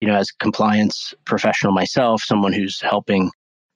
[0.00, 3.30] you know, as a compliance professional myself, someone who's helping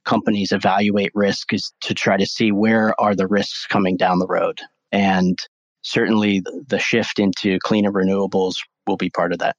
[0.05, 4.27] companies evaluate risk is to try to see where are the risks coming down the
[4.27, 4.61] road.
[4.91, 5.39] And
[5.83, 8.55] certainly the shift into cleaner renewables
[8.87, 9.57] will be part of that.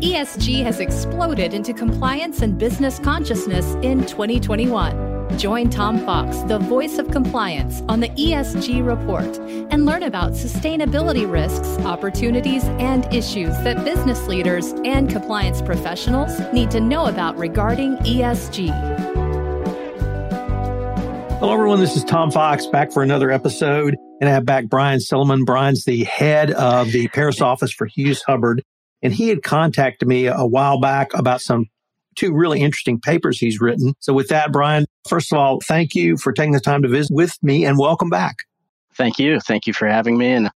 [0.00, 5.07] ESG has exploded into compliance and business consciousness in 2021.
[5.36, 9.38] Join Tom Fox, the voice of compliance, on the ESG report
[9.70, 16.70] and learn about sustainability risks, opportunities, and issues that business leaders and compliance professionals need
[16.72, 18.68] to know about regarding ESG.
[21.38, 21.78] Hello, everyone.
[21.78, 23.96] This is Tom Fox back for another episode.
[24.20, 25.46] And I have back Bryan Sillaman.
[25.46, 28.64] Bryan's the head of the Paris office for Hughes Hubbard.
[29.02, 31.66] And he had contacted me a while back about some
[32.16, 33.94] two really interesting papers he's written.
[34.00, 37.14] So with that, Bryan, first of all, thank you for taking the time to visit
[37.14, 38.36] with me and welcome back.
[38.94, 39.40] Thank you.
[39.40, 40.32] Thank you for having me.
[40.32, 40.50] And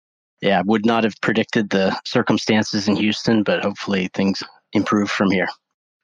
[0.40, 5.30] yeah, I would not have predicted the circumstances in Houston, but hopefully things improve from
[5.30, 5.48] here.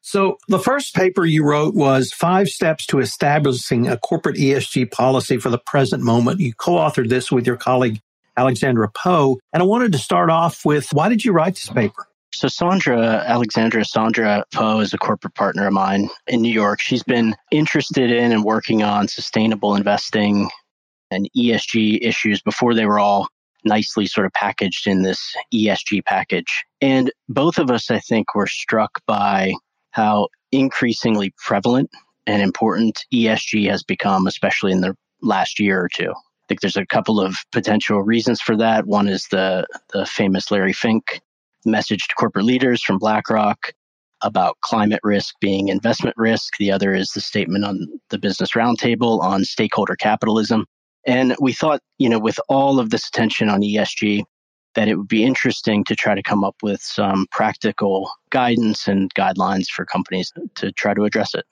[0.01, 5.39] So the first paper you wrote was Five Steps to Establishing a Corporate ESG Policy
[5.39, 6.41] for the Present Moment.
[6.41, 8.01] You co-authored this with your colleague,
[8.37, 9.39] Alexandra Poe.
[9.53, 12.07] And I wanted to start off with, why did you write this paper?
[12.37, 16.81] So Sandra, Alexandra Sandra Poe is a corporate partner of mine in New York.
[16.81, 20.51] She's been interested in and working on sustainable investing
[21.13, 23.29] and ESG issues before they were all
[23.65, 26.65] nicely sort of packaged in this ESG package.
[26.81, 29.55] And both of us, I think, were struck by
[29.93, 31.89] how increasingly prevalent
[32.27, 36.11] and important ESG has become, especially in the last year or two.
[36.11, 38.87] I think there's a couple of potential reasons for that.
[38.87, 41.21] One is the, the famous Larry Fink
[41.67, 43.73] message to corporate leaders from BlackRock
[44.23, 46.57] about climate risk being investment risk.
[46.59, 50.67] The other is the statement on the Business Roundtable on stakeholder capitalism.
[51.07, 54.25] And we thought, you know, with all of this attention on ESG,
[54.75, 59.13] that it would be interesting to try to come up with some practical guidance and
[59.15, 61.45] guidelines for companies to try to address it.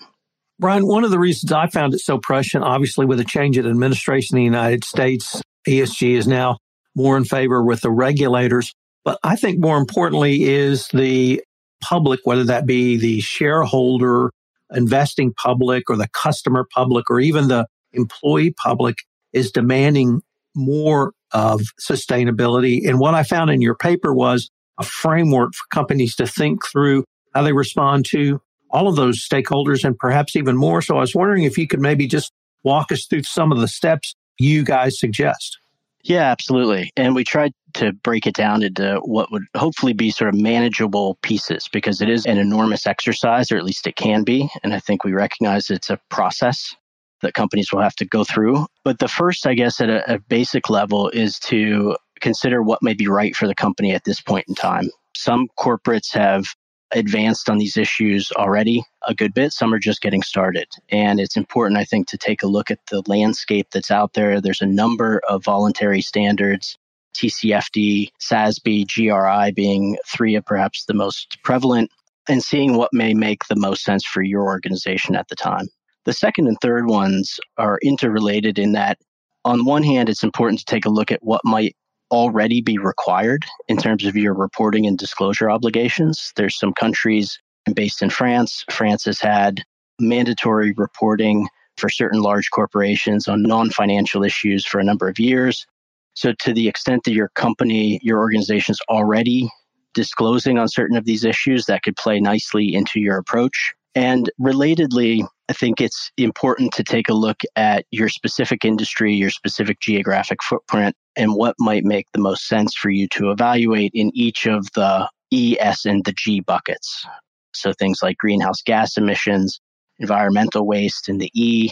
[0.58, 3.66] Bryan, one of the reasons I found it so prescient, obviously, with a change in
[3.66, 6.58] administration in the United States, ESG is now
[6.94, 8.72] more in favor with the regulators.
[9.04, 11.42] But I think more importantly is the
[11.82, 14.30] public, whether that be the shareholder,
[14.72, 18.96] investing public, or the customer public, or even the employee public,
[19.32, 20.22] is demanding
[20.54, 22.88] more of sustainability.
[22.88, 27.04] And what I found in your paper was a framework for companies to think through
[27.34, 30.80] how they respond to all of those stakeholders and perhaps even more.
[30.80, 33.68] So I was wondering if you could maybe just walk us through some of the
[33.68, 35.58] steps you guys suggest.
[36.04, 36.90] Yeah, absolutely.
[36.96, 41.16] And we tried to break it down into what would hopefully be sort of manageable
[41.22, 44.48] pieces because it is an enormous exercise, or at least it can be.
[44.64, 46.74] And I think we recognize it's a process
[47.22, 48.66] that companies will have to go through.
[48.84, 52.94] But the first, I guess, at a, a basic level is to consider what may
[52.94, 54.90] be right for the company at this point in time.
[55.16, 56.46] Some corporates have
[56.94, 59.52] advanced on these issues already a good bit.
[59.52, 60.68] Some are just getting started.
[60.90, 64.40] And it's important, I think, to take a look at the landscape that's out there.
[64.40, 66.78] There's a number of voluntary standards
[67.14, 71.90] TCFD, SASB, GRI being three of perhaps the most prevalent,
[72.28, 75.68] and seeing what may make the most sense for your organization at the time.
[76.04, 78.98] The second and third ones are interrelated in that,
[79.44, 81.76] on one hand, it's important to take a look at what might
[82.12, 86.32] already be required in terms of your reporting and disclosure obligations.
[86.36, 87.40] There's some countries
[87.74, 88.64] based in France.
[88.70, 89.62] France has had
[89.98, 95.66] mandatory reporting for certain large corporations on non financial issues for a number of years.
[96.14, 99.48] So, to the extent that your company, your organization is already
[99.94, 103.74] disclosing on certain of these issues, that could play nicely into your approach.
[103.94, 109.28] And relatedly, I think it's important to take a look at your specific industry, your
[109.28, 114.10] specific geographic footprint, and what might make the most sense for you to evaluate in
[114.14, 117.04] each of the E, S, and the G buckets.
[117.52, 119.60] So things like greenhouse gas emissions,
[119.98, 121.68] environmental waste in the E,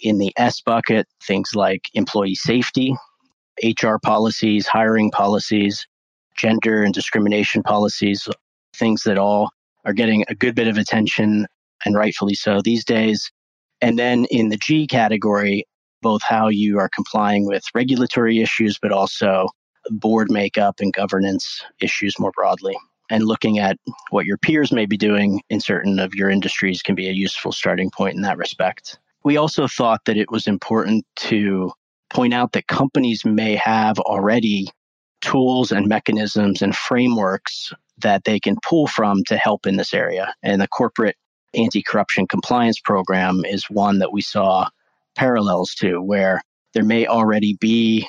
[0.00, 2.96] in the S bucket, things like employee safety,
[3.62, 5.86] HR policies, hiring policies,
[6.36, 8.26] gender and discrimination policies,
[8.74, 9.50] things that all
[9.84, 11.46] are getting a good bit of attention
[11.84, 13.30] and rightfully so these days.
[13.80, 15.64] And then in the G category,
[16.02, 19.48] both how you are complying with regulatory issues, but also
[19.88, 22.76] board makeup and governance issues more broadly.
[23.10, 23.76] And looking at
[24.10, 27.52] what your peers may be doing in certain of your industries can be a useful
[27.52, 28.98] starting point in that respect.
[29.24, 31.72] We also thought that it was important to
[32.10, 34.68] point out that companies may have already
[35.20, 40.32] tools and mechanisms and frameworks that they can pull from to help in this area.
[40.42, 41.16] And the corporate
[41.54, 44.68] anti corruption compliance program is one that we saw
[45.16, 46.40] parallels to, where
[46.74, 48.06] there may already be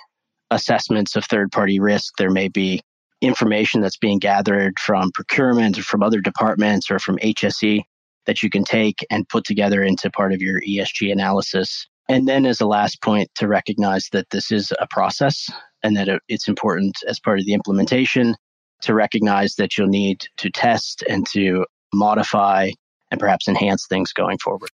[0.51, 2.81] assessments of third party risk, there may be
[3.21, 7.81] information that's being gathered from procurement or from other departments or from HSE
[8.25, 11.87] that you can take and put together into part of your ESG analysis.
[12.09, 15.49] And then, as a last point, to recognize that this is a process
[15.83, 18.35] and that it's important as part of the implementation
[18.81, 22.71] to recognize that you'll need to test and to modify
[23.11, 24.69] and perhaps enhance things going forward.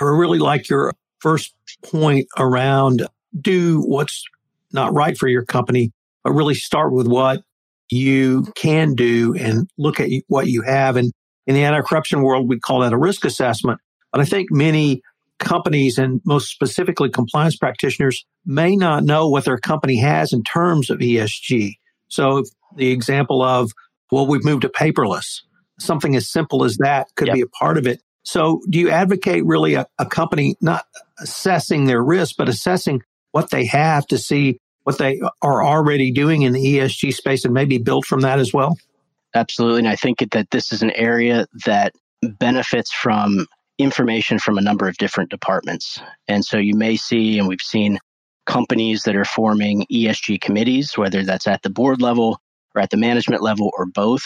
[0.00, 1.54] I really like your first
[1.84, 3.06] point around
[3.38, 4.24] do what's
[4.72, 5.92] not right for your company,
[6.24, 7.42] but really start with what
[7.90, 10.96] you can do and look at what you have.
[10.96, 11.12] And
[11.46, 13.80] in the anti-corruption world, we call that a risk assessment.
[14.12, 15.02] But I think many
[15.38, 20.90] companies and most specifically compliance practitioners may not know what their company has in terms
[20.90, 21.74] of ESG.
[22.08, 22.44] So
[22.76, 23.72] the example of,
[24.12, 25.40] well, we've moved to paperless.
[25.80, 27.34] Something as simple as that could yep.
[27.34, 28.00] be a part of it.
[28.22, 30.84] So do you advocate really a, a company not
[31.20, 36.42] assessing their risk, but assessing what they have to see what they are already doing
[36.42, 38.76] in the ESG space and maybe build from that as well?
[39.34, 39.80] Absolutely.
[39.80, 43.46] And I think that this is an area that benefits from
[43.78, 46.00] information from a number of different departments.
[46.28, 47.98] And so you may see, and we've seen
[48.46, 52.40] companies that are forming ESG committees, whether that's at the board level
[52.74, 54.24] or at the management level or both,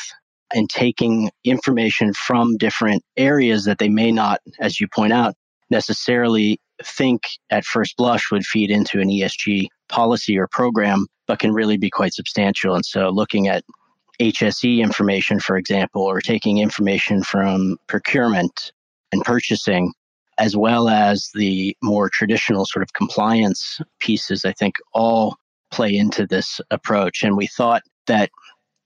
[0.55, 5.35] and taking information from different areas that they may not, as you point out,
[5.69, 11.53] necessarily think at first blush would feed into an ESG policy or program, but can
[11.53, 12.75] really be quite substantial.
[12.75, 13.65] And so looking at
[14.21, 18.73] HSE information, for example, or taking information from procurement
[19.13, 19.93] and purchasing,
[20.39, 25.37] as well as the more traditional sort of compliance pieces, I think all
[25.73, 27.23] play into this approach.
[27.23, 28.31] And we thought that,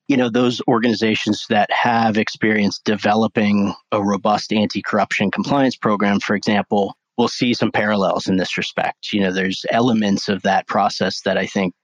[0.09, 6.35] you know, those organizations that have experience developing a robust anti corruption compliance program, for
[6.35, 9.13] example, will see some parallels in this respect.
[9.13, 11.75] You know, there's elements of that process that I think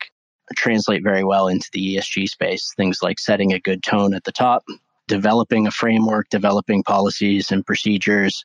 [0.57, 2.73] translate very well into the ESG space.
[2.77, 4.65] Things like setting a good tone at the top,
[5.07, 8.45] developing a framework, developing policies and procedures,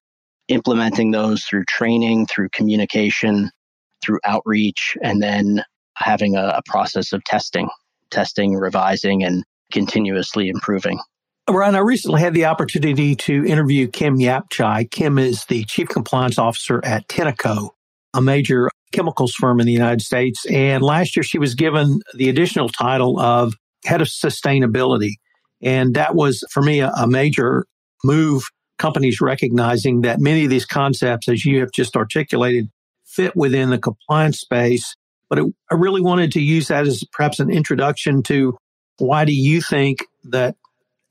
[0.49, 3.49] implementing those through training, through communication,
[4.03, 5.63] through outreach, and then
[5.95, 7.69] having a, a process of testing,
[8.09, 10.99] testing, revising, and continuously improving.
[11.49, 14.89] Ryan, I recently had the opportunity to interview Kim Yapchai.
[14.91, 17.69] Kim is the Chief Compliance Officer at Tenneco,
[18.13, 20.45] a major chemicals firm in the United States.
[20.45, 23.55] And last year she was given the additional title of
[23.85, 25.13] Head of Sustainability.
[25.61, 27.65] And that was, for me, a, a major
[28.03, 28.43] move.
[28.77, 32.69] Companies recognizing that many of these concepts, as you have just articulated,
[33.05, 34.95] fit within the compliance space.
[35.29, 38.57] But it, I really wanted to use that as perhaps an introduction to
[38.99, 40.55] why do you think that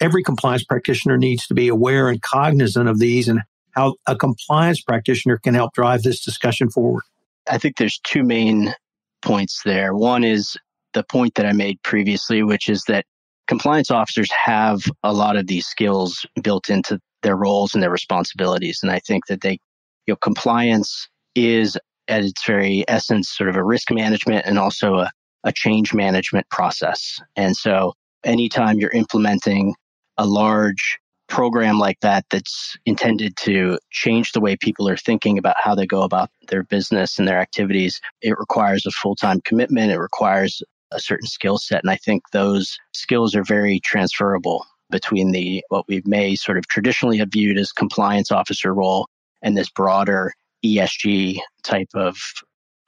[0.00, 3.40] every compliance practitioner needs to be aware and cognizant of these and
[3.72, 7.02] how a compliance practitioner can help drive this discussion forward?
[7.50, 8.74] I think there's two main
[9.22, 9.94] points there.
[9.94, 10.56] One is
[10.94, 13.04] the point that I made previously, which is that
[13.46, 18.80] compliance officers have a lot of these skills built into their roles and their responsibilities.
[18.82, 19.58] And I think that they,
[20.06, 21.76] you know, compliance is
[22.08, 25.10] at its very essence sort of a risk management and also a,
[25.44, 27.20] a change management process.
[27.36, 27.94] And so
[28.24, 29.74] anytime you're implementing
[30.16, 30.98] a large
[31.28, 35.86] program like that that's intended to change the way people are thinking about how they
[35.86, 39.92] go about their business and their activities, it requires a full time commitment.
[39.92, 41.82] It requires a certain skill set.
[41.82, 46.66] And I think those skills are very transferable between the what we may sort of
[46.68, 49.06] traditionally have viewed as compliance officer role
[49.42, 50.32] and this broader
[50.64, 52.16] ESG type of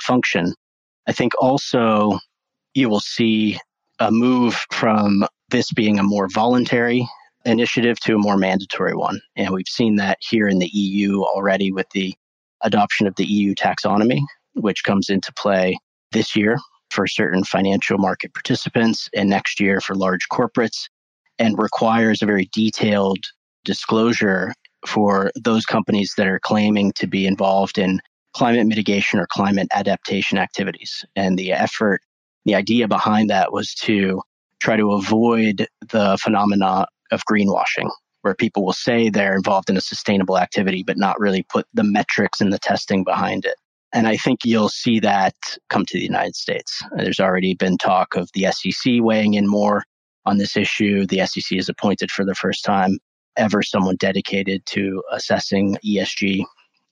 [0.00, 0.54] function.
[1.06, 2.18] I think also
[2.74, 3.58] you will see
[3.98, 7.06] a move from this being a more voluntary
[7.44, 9.20] initiative to a more mandatory one.
[9.36, 12.14] And we've seen that here in the EU already with the
[12.62, 14.20] adoption of the EU taxonomy,
[14.54, 15.76] which comes into play
[16.12, 16.58] this year
[16.90, 20.88] for certain financial market participants and next year for large corporates
[21.38, 23.18] and requires a very detailed
[23.64, 24.52] disclosure
[24.86, 28.00] for those companies that are claiming to be involved in
[28.34, 31.04] climate mitigation or climate adaptation activities.
[31.16, 32.00] And the effort,
[32.44, 34.20] the idea behind that was to
[34.60, 37.90] try to avoid the phenomena of greenwashing,
[38.22, 41.84] where people will say they're involved in a sustainable activity, but not really put the
[41.84, 43.54] metrics and the testing behind it.
[43.92, 45.34] And I think you'll see that
[45.68, 46.82] come to the United States.
[46.96, 49.82] There's already been talk of the SEC weighing in more
[50.26, 51.06] on this issue.
[51.06, 52.98] The SEC is appointed for the first time
[53.36, 56.44] ever someone dedicated to assessing ESG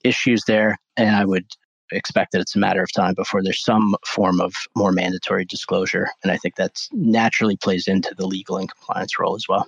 [0.02, 0.76] issues there.
[0.97, 1.47] And I would
[1.90, 6.09] expect that it's a matter of time before there's some form of more mandatory disclosure.
[6.23, 9.66] And I think that naturally plays into the legal and compliance role as well.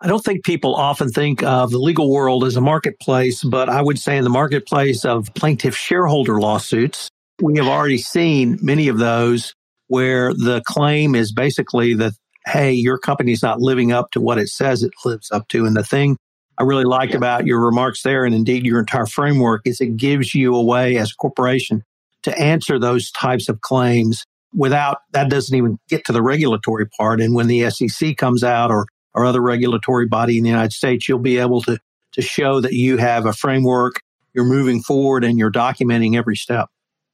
[0.00, 3.82] I don't think people often think of the legal world as a marketplace, but I
[3.82, 7.08] would say in the marketplace of plaintiff shareholder lawsuits,
[7.42, 9.54] we have already seen many of those
[9.88, 12.12] where the claim is basically that
[12.46, 15.66] hey, your company's not living up to what it says it lives up to.
[15.66, 16.16] And the thing
[16.58, 17.18] I really liked yeah.
[17.18, 20.96] about your remarks there, and indeed your entire framework, is it gives you a way
[20.96, 21.84] as a corporation
[22.22, 24.24] to answer those types of claims
[24.54, 27.20] without that doesn't even get to the regulatory part.
[27.20, 31.08] And when the SEC comes out or, or other regulatory body in the United States,
[31.08, 31.78] you'll be able to,
[32.12, 34.00] to show that you have a framework,
[34.34, 36.68] you're moving forward and you're documenting every step.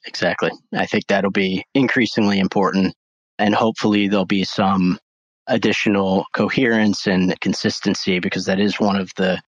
[0.07, 0.51] Exactly.
[0.73, 2.95] I think that'll be increasingly important.
[3.39, 4.99] And hopefully there'll be some
[5.47, 9.41] additional coherence and consistency because that is one of the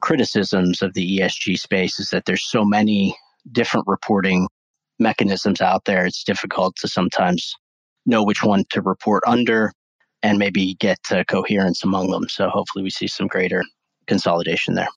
[0.00, 3.16] criticisms of the ESG space is that there's so many
[3.52, 4.48] different reporting
[4.98, 6.06] mechanisms out there.
[6.06, 7.54] It's difficult to sometimes
[8.06, 9.72] know which one to report under
[10.22, 12.28] and maybe get uh, coherence among them.
[12.28, 13.62] So hopefully we see some greater
[14.06, 14.88] consolidation there.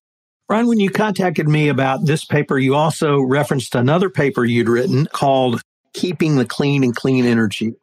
[0.47, 5.05] Bryan, when you contacted me about this paper, you also referenced another paper you'd written
[5.07, 5.61] called
[5.93, 7.73] Keeping the Clean and Clean Energy.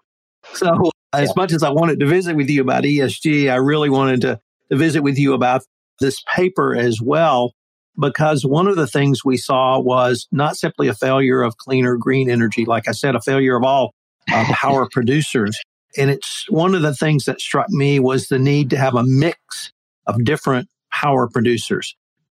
[0.54, 1.32] So as yeah.
[1.36, 4.40] much as I wanted to visit with you about ESG, I really wanted to,
[4.70, 5.62] to visit with you about
[6.00, 7.52] this paper as well,
[7.98, 12.30] because one of the things we saw was not simply a failure of cleaner green
[12.30, 13.94] energy, like I said, a failure of all
[14.32, 15.58] uh, power producers.
[15.96, 19.04] And it's one of the things that struck me was the need to have a
[19.04, 19.72] mix
[20.06, 21.94] of different power producers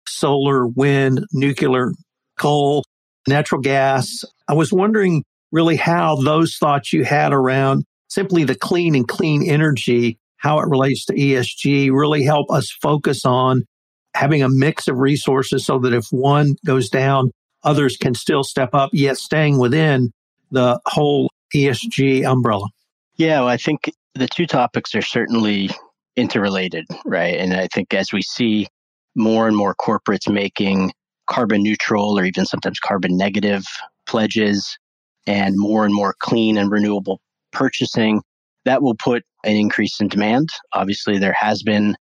[0.09, 1.93] solar, wind, nuclear,
[2.39, 2.85] coal,
[3.27, 4.25] natural gas.
[4.49, 9.49] I was wondering really how those thoughts you had around simply the clean and clean
[9.49, 13.65] energy, how it relates to ESG, really help us focus on
[14.15, 17.31] having a mix of resources so that if one goes down,
[17.63, 20.11] others can still step up, yet staying within
[20.51, 22.67] the whole ESG umbrella.
[23.17, 25.71] Yeah, well, I think the two topics are certainly
[26.17, 27.37] interrelated, right?
[27.37, 28.69] And I think as we see
[29.15, 30.93] more and more corporates making
[31.27, 33.65] carbon neutral or even sometimes carbon negative
[34.07, 34.79] pledges
[35.27, 37.21] and more and more clean and renewable
[37.57, 38.23] purchasing,
[38.67, 40.51] that will put an increase in demand.
[40.75, 41.97] Obviously, there has been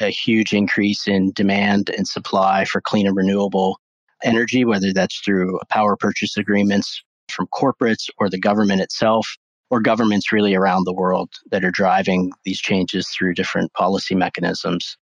[0.00, 3.78] a huge increase in demand and supply for clean and renewable
[4.24, 9.36] energy, whether that's through power purchase agreements from corporates or the government itself,
[9.70, 14.96] or governments really around the world that are driving these changes through different policy mechanisms.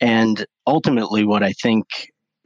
[0.00, 1.84] And ultimately, what I think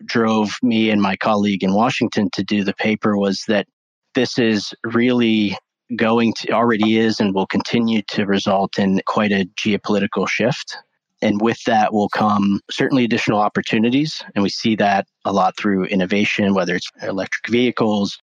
[0.04, 3.66] drove me and my colleague in Washington to do the paper was that
[4.14, 5.56] this is really
[5.96, 10.76] going to already is and will continue to result in quite a geopolitical shift.
[11.22, 14.22] And with that will come certainly additional opportunities.
[14.34, 18.18] And we see that a lot through innovation, whether it's electric vehicles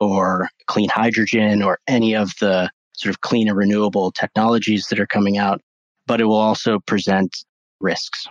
[0.00, 5.06] or clean hydrogen or any of the sort of clean and renewable technologies that are
[5.06, 5.60] coming out.
[6.06, 7.34] But it will also present
[7.80, 8.26] risks.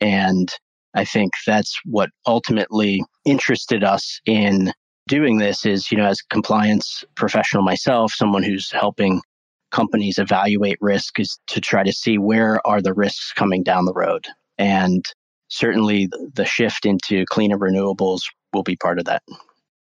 [0.00, 0.48] And
[0.94, 4.72] I think that's what ultimately interested us in
[5.08, 9.22] doing this is, you know, as compliance professional myself, someone who's helping
[9.70, 13.92] companies evaluate risk is to try to see where are the risks coming down the
[13.92, 14.26] road.
[14.58, 15.04] And
[15.48, 18.22] certainly the shift into cleaner renewables
[18.52, 19.22] will be part of that.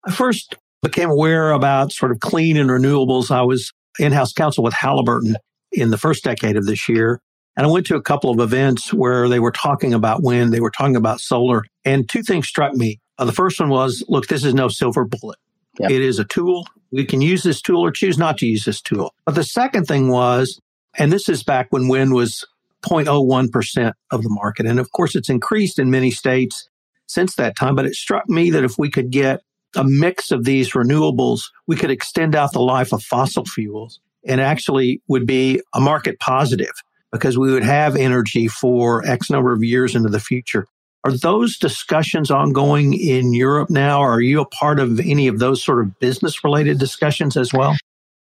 [0.05, 3.31] I first became aware about sort of clean and renewables.
[3.31, 5.35] I was in-house counsel with Halliburton
[5.71, 7.19] in the first decade of this year.
[7.55, 10.59] And I went to a couple of events where they were talking about wind, they
[10.59, 12.99] were talking about solar, and two things struck me.
[13.17, 15.37] Uh, the first one was, look, this is no silver bullet.
[15.79, 15.91] Yep.
[15.91, 16.67] It is a tool.
[16.91, 19.13] We can use this tool or choose not to use this tool.
[19.25, 20.59] But the second thing was,
[20.97, 22.45] and this is back when wind was
[22.83, 24.65] 0.01% of the market.
[24.65, 26.69] And of course, it's increased in many states
[27.07, 27.75] since that time.
[27.75, 29.41] But it struck me that if we could get
[29.75, 34.39] a mix of these renewables, we could extend out the life of fossil fuels and
[34.39, 36.73] actually would be a market positive
[37.11, 40.67] because we would have energy for X number of years into the future.
[41.05, 43.99] Are those discussions ongoing in Europe now?
[43.99, 47.75] Are you a part of any of those sort of business related discussions as well?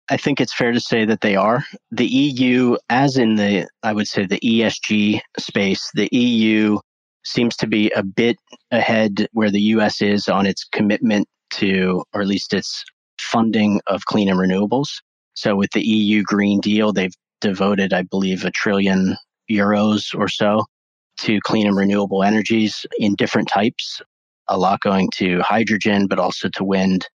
[0.09, 1.65] I think it's fair to say that they are.
[1.91, 6.79] The EU, as in the, I would say, the ESG space, the EU
[7.25, 8.37] seems to be a bit
[8.71, 12.85] ahead where the US is on its commitment to, or at least its
[13.19, 14.87] funding of clean and renewables.
[15.33, 19.17] So with the EU Green Deal, they've devoted, I believe, a trillion
[19.51, 20.65] euros or so
[21.21, 24.01] to clean and renewable energies in different types,
[24.47, 27.07] a lot going to hydrogen, but also to wind,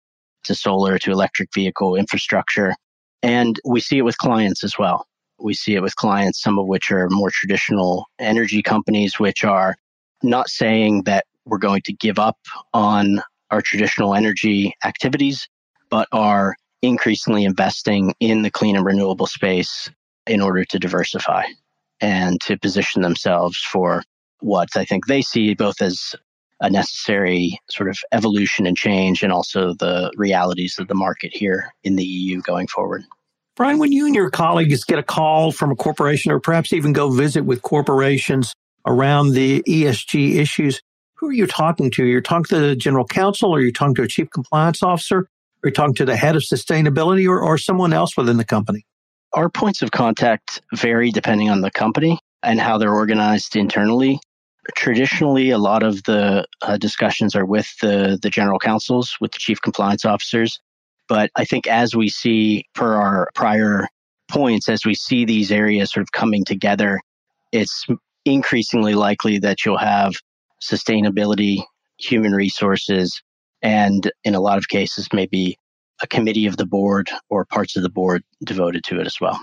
[0.44, 2.75] to solar, to electric vehicle infrastructure.
[3.23, 5.06] And we see it with clients as well.
[5.38, 9.76] We see it with clients, some of which are more traditional energy companies, which are
[10.23, 12.38] not saying that we're going to give up
[12.73, 15.49] on our traditional energy activities,
[15.90, 19.90] but are increasingly investing in the clean and renewable space
[20.26, 21.44] in order to diversify
[22.04, 24.02] and to position themselves for
[24.40, 26.14] what I think they see both as
[26.61, 31.73] a necessary sort of evolution and change and also the realities of the market here
[31.82, 33.04] in the EU going forward.
[33.56, 36.92] Bryan, when you and your colleagues get a call from a corporation or perhaps even
[36.92, 38.54] go visit with corporations
[38.87, 40.82] around the ESG issues,
[41.14, 42.04] who are you talking to?
[42.04, 45.20] You're talking to the general counsel or you're talking to a chief compliance officer?
[45.20, 45.28] Or
[45.68, 48.84] you're talking to the head of sustainability or, or someone else within the company?
[49.34, 54.20] Our points of contact vary depending on the company and how they're organized internally.
[54.76, 59.38] Traditionally, a lot of the uh, discussions are with the, the general counsels, with the
[59.40, 60.60] chief compliance officers.
[61.08, 63.88] But I think as we see per our prior
[64.30, 67.00] points, as we see these areas sort of coming together,
[67.50, 67.86] it's
[68.24, 70.14] increasingly likely that you'll have
[70.62, 71.62] sustainability,
[71.98, 73.20] human resources,
[73.62, 75.58] and in a lot of cases, maybe
[76.02, 79.40] a committee of the board or parts of the board devoted to it as well.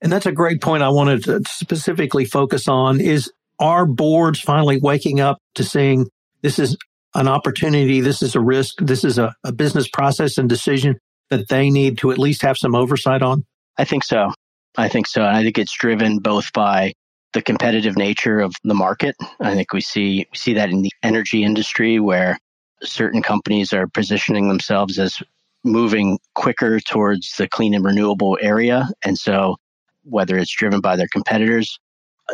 [0.00, 4.78] And that's a great point I wanted to specifically focus on is our boards finally
[4.78, 6.06] waking up to seeing
[6.42, 6.76] this is
[7.14, 10.98] an opportunity, this is a risk, this is a, a business process and decision
[11.30, 13.44] that they need to at least have some oversight on?
[13.76, 14.32] I think so.
[14.76, 15.22] I think so.
[15.22, 16.92] And I think it's driven both by
[17.32, 19.16] the competitive nature of the market.
[19.40, 22.38] I think we see we see that in the energy industry where
[22.82, 25.20] certain companies are positioning themselves as
[25.64, 28.88] moving quicker towards the clean and renewable area.
[29.04, 29.56] And so
[30.04, 31.78] whether it's driven by their competitors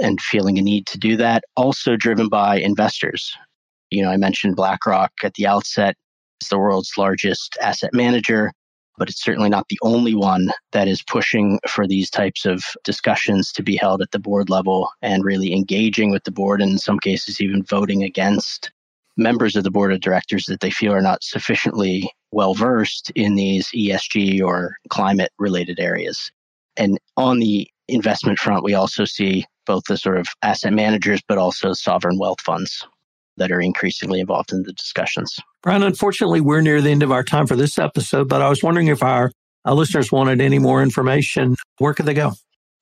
[0.03, 3.33] and feeling a need to do that, also driven by investors.
[3.91, 5.97] You know, I mentioned BlackRock at the outset.
[6.41, 8.53] It's the world's largest asset manager
[8.97, 13.53] but it's certainly not the only one that is pushing for these types of discussions
[13.53, 16.79] to be held at the board level and really engaging with the board, and in
[16.79, 18.71] some cases, even voting against
[19.17, 23.35] members of the board of directors that they feel are not sufficiently well versed in
[23.35, 26.31] these ESG or climate related areas.
[26.77, 31.39] And on the investment front, we also see both the sort of asset managers, but
[31.39, 32.87] also sovereign wealth funds
[33.37, 35.39] that are increasingly involved in the discussions.
[35.63, 38.63] Bryan, unfortunately, we're near the end of our time for this episode, but I was
[38.63, 39.33] wondering if our,
[39.65, 41.57] our listeners wanted any more information.
[41.79, 42.33] Where could they go?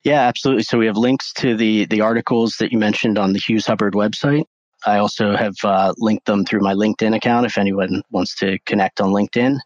[0.03, 0.63] Yeah, absolutely.
[0.63, 3.93] So we have links to the the articles that you mentioned on the Hughes Hubbard
[3.93, 4.43] website.
[4.85, 7.45] I also have uh, linked them through my LinkedIn account.
[7.45, 9.57] If anyone wants to connect on LinkedIn,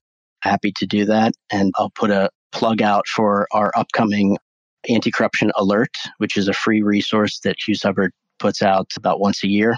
[0.42, 1.34] happy to do that.
[1.52, 4.38] And I'll put a plug out for our upcoming
[4.90, 9.44] anti corruption alert, which is a free resource that Hughes Hubbard puts out about once
[9.44, 9.76] a year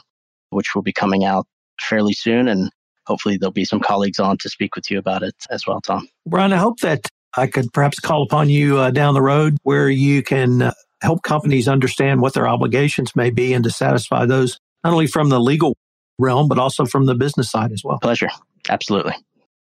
[0.49, 1.47] which will be coming out
[1.79, 2.47] fairly soon.
[2.47, 2.71] And
[3.07, 6.07] hopefully there'll be some colleagues on to speak with you about it as well, Tom.
[6.25, 9.89] Bryan, I hope that I could perhaps call upon you uh, down the road where
[9.89, 14.59] you can uh, help companies understand what their obligations may be and to satisfy those,
[14.83, 15.77] not only from the legal
[16.17, 17.99] realm, but also from the business side as well.
[17.99, 18.29] Pleasure.
[18.69, 19.13] Absolutely.